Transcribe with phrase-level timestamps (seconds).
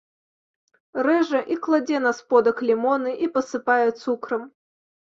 [1.07, 4.43] Рэжа і кладзе на сподак лімоны і пасыпае цукрам.